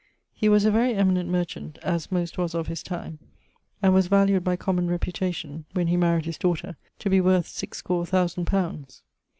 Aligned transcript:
He 0.33 0.49
was 0.49 0.65
a 0.65 0.71
very 0.71 0.95
eminent 0.95 1.29
merchant, 1.29 1.77
as 1.83 2.11
most 2.11 2.35
was 2.35 2.55
of 2.55 2.65
his 2.65 2.81
time; 2.81 3.19
and 3.83 3.93
was 3.93 4.07
valued 4.07 4.43
by 4.43 4.55
common 4.55 4.87
reputation 4.87 5.65
(when 5.73 5.85
he 5.89 5.95
maried 5.95 6.25
his 6.25 6.39
daughter) 6.39 6.75
to 6.97 7.07
be 7.07 7.21
worth 7.21 7.47
sixscore 7.47 8.07
thousand 8.07 8.45
pounds. 8.45 9.03